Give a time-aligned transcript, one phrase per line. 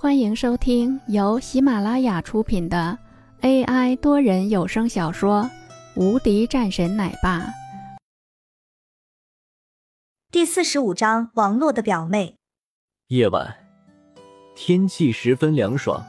[0.00, 2.96] 欢迎收听由喜马拉雅出品的
[3.40, 5.42] AI 多人有声小说
[6.00, 7.40] 《无敌战神奶爸》
[10.30, 12.36] 第四十五章：王洛的表妹。
[13.08, 13.56] 夜晚，
[14.54, 16.06] 天气十分凉爽。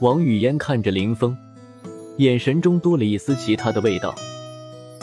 [0.00, 1.36] 王语嫣看着林峰，
[2.18, 4.14] 眼神中多了一丝其他的味道。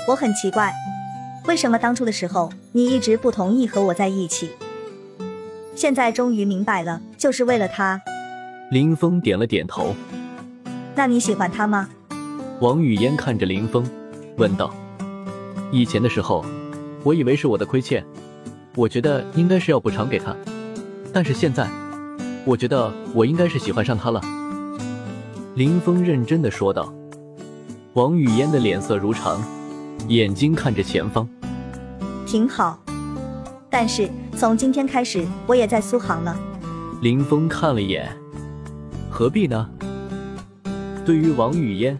[0.08, 0.74] 我很奇怪，
[1.50, 4.52] 为什么当初的时候你一直不同意和我在一起？
[5.80, 8.02] 现在终于明白了，就是为了他。
[8.70, 9.96] 林峰点了点头。
[10.94, 11.88] 那你喜欢他吗？
[12.60, 13.82] 王语嫣看着林峰，
[14.36, 14.74] 问道
[15.72, 16.44] ：“以前的时候，
[17.02, 18.06] 我以为是我的亏欠，
[18.76, 20.36] 我觉得应该是要补偿给他。
[21.14, 21.66] 但是现在，
[22.44, 24.22] 我觉得我应该是喜欢上他了。”
[25.56, 26.94] 林峰认真的说道。
[27.94, 29.42] 王语嫣的脸色如常，
[30.10, 31.26] 眼睛看着前方。
[32.26, 32.78] 挺好，
[33.70, 34.10] 但是。
[34.38, 36.34] 从今天开始，我也在苏杭了。
[37.02, 38.10] 林峰看了一眼，
[39.10, 39.70] 何必呢？
[41.06, 42.00] 对于王语嫣，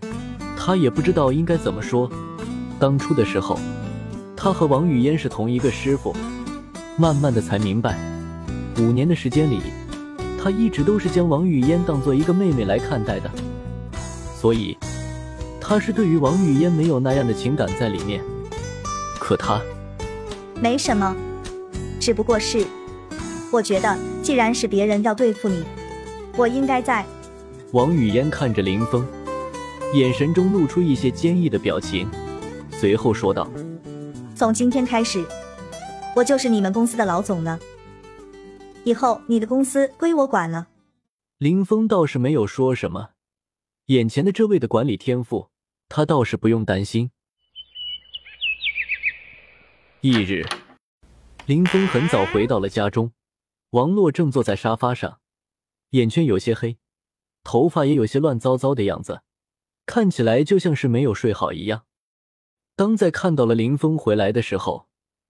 [0.56, 2.10] 他也不知道应该怎么说。
[2.80, 3.60] 当初的时候，
[4.38, 6.16] 他和王语嫣是同一个师傅，
[6.96, 7.98] 慢慢的才明白，
[8.78, 9.60] 五年的时间里，
[10.42, 13.30] 他一直都是将王语嫣当做一个妹妹来看待的，
[14.34, 14.78] 所以
[15.60, 18.24] 他是对于王语嫣没有那样的情感在里面。
[19.20, 19.60] 可他，
[20.62, 21.14] 没什么。
[22.00, 22.66] 只不过是，
[23.52, 25.64] 我觉得，既然是别人要对付你，
[26.38, 27.06] 我应该在。
[27.74, 29.06] 王语嫣看着林峰，
[29.94, 32.10] 眼神中露出一些坚毅的表情，
[32.72, 33.52] 随后说道
[34.34, 35.24] ：“从今天开始，
[36.16, 37.60] 我就是你们公司的老总了。
[38.86, 40.68] 以后你的公司归我管了。”
[41.38, 43.10] 林峰倒是没有说什么，
[43.88, 45.50] 眼前的这位的管理天赋，
[45.90, 47.12] 他倒是不用担心。
[50.02, 50.46] 翌日。
[51.50, 53.12] 林峰很早回到了家中，
[53.72, 55.20] 王洛正坐在沙发上，
[55.90, 56.78] 眼圈有些黑，
[57.44, 59.24] 头发也有些乱糟糟的样子，
[59.88, 61.88] 看起来就像是没有睡好一样。
[62.76, 64.90] 当在看到了林峰回来的时候，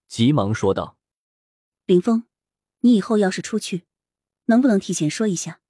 [0.10, 0.98] 急忙说道
[1.88, 2.26] ：“林峰，
[2.82, 3.86] 你以后要是出去，
[4.48, 5.62] 能不能提前说一下？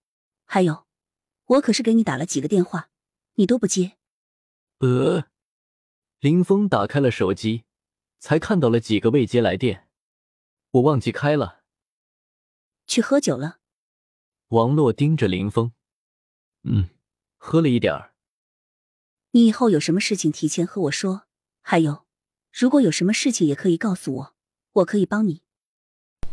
[0.45, 0.87] 还有，
[1.45, 2.89] 我可是给你打了几个电话，
[3.35, 3.97] 你都不接。”
[4.81, 5.25] 呃，
[6.19, 7.65] 林峰打开了手机，
[8.17, 9.85] 才看到了几个未接来电。
[10.71, 11.61] 我忘记开了。
[12.85, 13.57] 去喝酒了。
[14.49, 15.71] 王洛盯着林峰，
[16.63, 16.89] 嗯，
[17.37, 18.13] 喝了一点儿。
[19.31, 21.23] 你以后有什么事情提前和我说。
[21.61, 22.05] 还有，
[22.51, 24.35] 如果有什么事情也可以告诉我，
[24.73, 25.43] 我可以帮你。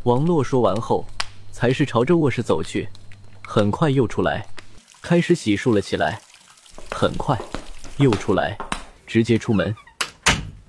[0.04, 1.04] 王洛说完后，
[1.52, 2.88] 才是朝着卧室走去，
[3.42, 4.48] 很快又出来，
[5.02, 6.22] 开始洗漱了起来。
[6.90, 7.38] 很快
[7.98, 8.56] 又出来，
[9.06, 9.74] 直接出门。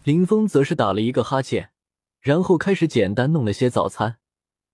[0.04, 1.72] 林峰则是打了一个哈欠。
[2.28, 4.20] 然后开始简单弄了些早餐，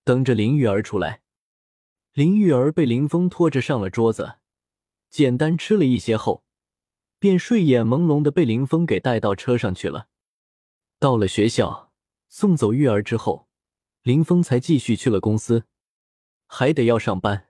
[0.04, 1.22] 等着林玉儿出来。
[2.14, 4.40] 林玉儿被林峰拖着上了桌子，
[5.12, 6.44] 简单吃了一些后，
[7.20, 10.08] 便睡眼朦胧的被林峰给带到车上去了。
[10.98, 11.92] 到了学校，
[12.28, 13.48] 送走玉儿之后，
[14.02, 15.66] 林峰才继续去了公司，
[16.48, 17.50] 还得要上班，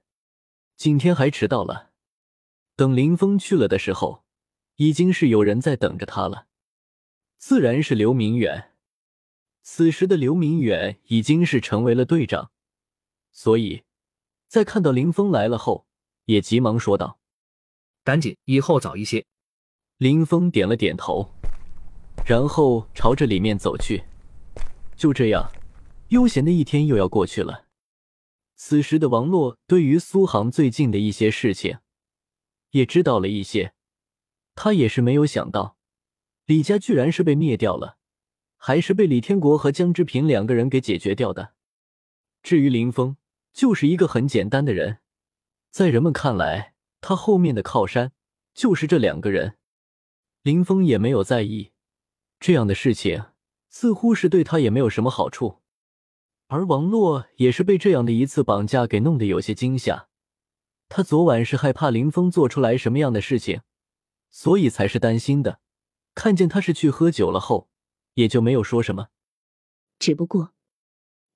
[0.75, 1.91] 今天还迟到了。
[2.75, 4.25] 等林峰去了的时候，
[4.75, 6.47] 已经是有人在等着他了，
[7.37, 8.71] 自然是刘明远。
[9.65, 12.51] 此时的刘明远已经是成为了队长，
[13.31, 13.83] 所以，
[14.49, 15.87] 在看到林峰来了后，
[16.25, 17.17] 也急忙说道
[18.03, 19.25] ：“赶紧，以后早一些。”
[19.97, 21.31] 林峰点了点头，
[22.25, 24.03] 然后朝着里面走去。
[24.97, 25.49] 就这样，
[26.09, 27.67] 悠闲的一天又要过去了。
[28.55, 31.79] 此时的王洛对于苏杭最近的一些事情，
[32.71, 33.73] 也知道了一些。
[34.55, 35.77] 他也是没有想到，
[36.45, 37.97] 李家居然是被灭掉了。
[38.65, 41.51] 还是被李天国和江之平两个人给解决掉的。
[42.41, 43.17] 至于林峰，
[43.51, 44.99] 就是一个很简单的人，
[45.69, 48.13] 在人们看来，他后面的靠山
[48.53, 49.57] 就是这两个人。
[50.43, 51.73] 林峰也没有在意
[52.39, 53.25] 这样的事情，
[53.67, 55.59] 似乎是对他也没有什么好处。
[56.47, 60.07] 而王洛也是被这样的一次绑架给弄得有些惊吓。
[60.87, 63.59] 他昨晚是害怕林峰做出来什么样的事情，
[64.29, 65.59] 所以才是担心的。
[66.15, 67.67] 看见他是去喝酒了后。
[68.15, 69.09] 也就没有说什么，
[69.99, 70.53] 只不过，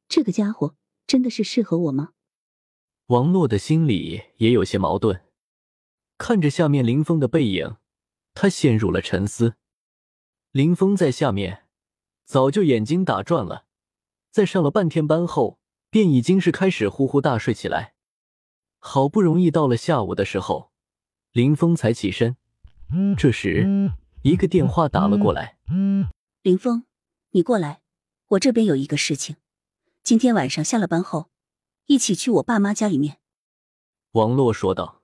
[0.07, 0.75] 这个家伙
[1.05, 2.13] 真的是适合我吗？
[3.07, 5.21] 王洛的心里也有些矛盾，
[6.17, 7.77] 看着下面林峰的背影，
[8.33, 9.55] 他陷入了沉思。
[10.51, 11.65] 林峰在下面
[12.25, 13.65] 早就眼睛打转了，
[14.31, 15.59] 在上了半天班后，
[15.89, 17.93] 便已经是开始呼呼大睡起来。
[18.79, 20.71] 好不容易到了下午的时候，
[21.31, 22.37] 林峰才起身。
[23.17, 23.91] 这时，
[24.21, 25.57] 一个电话打了过来。
[26.47, 26.85] 林峰，
[27.31, 27.81] 你过来，
[28.27, 29.35] 我这边有一个事情。
[30.01, 31.29] 今天晚上下了班后，
[31.87, 33.19] 一起去我爸妈家里面。
[34.11, 35.03] 王洛说道：“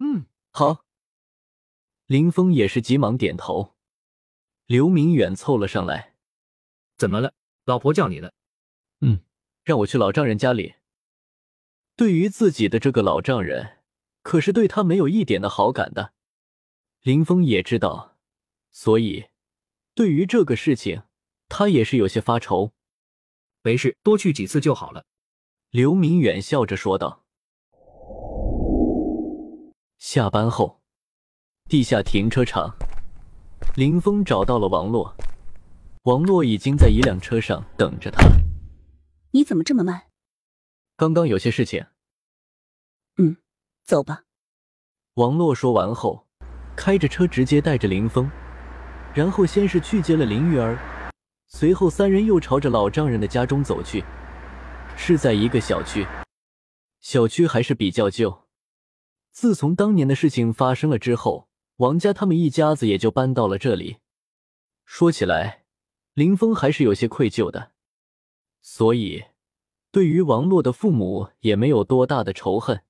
[0.00, 0.84] 嗯，好。”
[2.04, 3.74] 林峰也是急忙点头。
[4.66, 6.16] 刘明远凑了上来
[6.98, 7.32] ：“怎么了？
[7.64, 8.34] 老婆叫你了。
[9.00, 9.20] ”“嗯，
[9.64, 10.74] 让我去老丈人家里。”
[11.96, 13.78] 对于自己的这个老丈人，
[14.20, 16.12] 可是对他没有一点的好感的。
[17.00, 18.18] 林峰也知道，
[18.70, 19.30] 所以
[19.94, 21.02] 对于这个事情，
[21.48, 22.72] 他也是有些发愁。
[23.62, 25.04] 没事，多去几次就好了。”
[25.70, 27.24] 刘明远笑着说道。
[29.98, 30.82] 下班后，
[31.68, 32.74] 地下停车场，
[33.76, 35.14] 林峰找到了王洛。
[36.02, 38.28] 王洛已经在一辆车上等着他。
[39.30, 40.10] 你怎么这么慢？
[40.96, 41.86] 刚刚有些事情。
[43.16, 43.36] 嗯，
[43.84, 44.24] 走吧。
[45.14, 46.26] 王洛说完后，
[46.76, 48.30] 开着车直接带着林峰，
[49.14, 50.78] 然后先是去接了林玉儿，
[51.46, 54.02] 随后三人又朝着老丈人的家中走去。
[54.96, 56.06] 是在一个小区，
[57.00, 58.42] 小区还是比较旧。
[59.30, 63.96] 自从当年的事情发生了之后，王家他们一家子也就搬到了这里。
[64.84, 65.64] 说起来，
[66.14, 67.72] 林峰还是有些愧疚的，
[68.60, 69.24] 所以
[69.90, 72.82] 对于王洛的父母也没有多大的仇恨，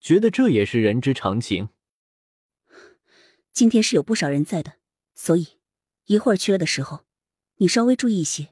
[0.00, 1.68] 觉得这也是人之常情。
[3.52, 4.74] 今天是有不少人在的，
[5.16, 5.58] 所以
[6.04, 7.04] 一会儿去了的时候，
[7.56, 8.50] 你稍微注意一些。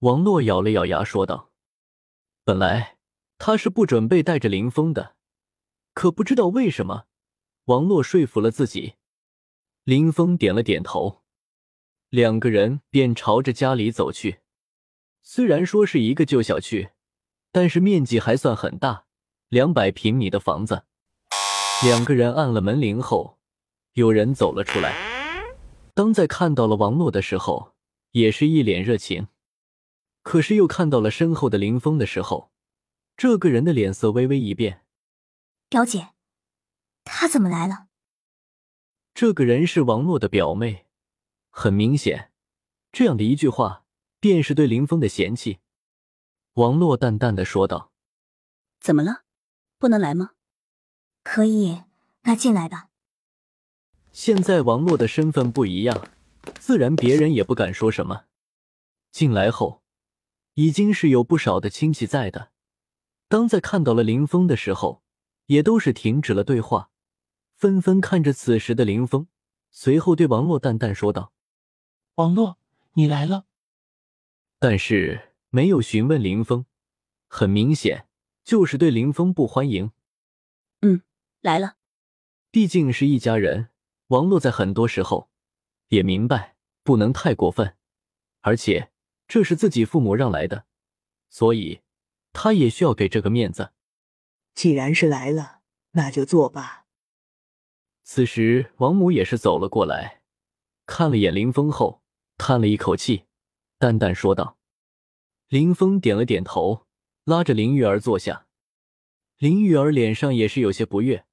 [0.00, 1.50] 王洛咬了咬牙说道
[2.44, 2.98] ：“本来
[3.38, 5.16] 他是不准备带着林峰的。”
[5.94, 7.06] 可不知道为什么，
[7.64, 8.94] 王洛说服了自己。
[9.84, 11.22] 林峰点了点头，
[12.08, 14.40] 两个人便朝着家里走去。
[15.22, 16.90] 虽然说是一个旧小区，
[17.50, 19.06] 但是面积还算很大，
[19.48, 20.84] 两百平米的房子。
[21.84, 23.38] 两个人按了门铃后，
[23.92, 25.11] 有人走了出来。
[25.94, 27.74] 当在看到了王洛的时候，
[28.12, 29.28] 也是一脸热情。
[30.22, 32.52] 可是又看到了身后的林峰的时候，
[33.16, 34.84] 这个人的脸色微微一变。
[35.68, 36.10] 表姐，
[37.04, 37.88] 他怎么来了？
[39.14, 40.86] 这个人是王洛的表妹，
[41.50, 42.32] 很明显，
[42.92, 43.84] 这样的一句话
[44.20, 45.58] 便是对林峰的嫌弃。
[46.54, 47.92] 王洛淡淡的说道
[48.80, 49.24] ：“怎么了？
[49.78, 50.32] 不能来吗？
[51.22, 51.82] 可以，
[52.22, 52.90] 那进来吧。”
[54.12, 56.08] 现在王洛的身份不一样，
[56.60, 58.24] 自然别人也不敢说什么。
[59.10, 59.82] 进来后，
[60.54, 62.52] 已经是有不少的亲戚在的。
[63.28, 65.02] 当在看到了林峰的时候。
[65.46, 66.88] 也都是停止了对话，
[67.56, 69.26] 纷纷看着此时的林峰，
[69.70, 71.32] 随后对王洛淡淡说道
[72.14, 72.58] ：“王洛，
[72.94, 73.44] 你来了。”
[74.58, 76.64] 但是没有询问林峰，
[77.26, 78.06] 很明显
[78.44, 79.90] 就是对林峰不欢迎。
[80.80, 81.02] 嗯，
[81.42, 81.76] 来了。
[82.50, 83.68] 毕竟是一家人，
[84.12, 85.30] 王洛在很多时候
[85.88, 87.78] 也明白不能太过分，
[88.42, 88.92] 而且
[89.26, 90.66] 这是自己父母让来的，
[91.30, 91.80] 所以
[92.34, 93.72] 他也需要给这个面子。
[94.54, 95.62] 既然是来了，
[95.92, 96.84] 那就坐吧。
[98.02, 100.20] 此时，王母也是走了过来，
[100.84, 102.02] 看了眼林峰后，
[102.36, 103.24] 叹了一口气，
[103.78, 104.58] 淡淡说道
[105.48, 106.86] ：“林峰点了点头，
[107.24, 108.46] 拉着林玉儿坐下。
[109.38, 111.24] 林玉儿脸上也是有些不悦，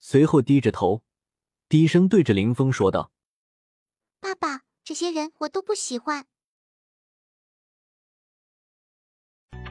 [0.00, 1.04] 随后低着头，
[1.70, 3.12] 低声对着林峰说道
[4.18, 6.26] ：‘爸爸，这些人我都不喜欢。’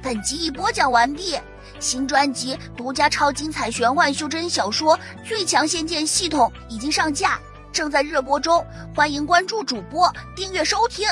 [0.02, 1.38] 本集已播讲完毕。”
[1.78, 4.98] 新专辑独家超精彩玄幻修真小说
[5.28, 7.38] 《最强仙剑系统》已经上架，
[7.74, 11.06] 正在热播中，欢迎关注主播，订阅收听。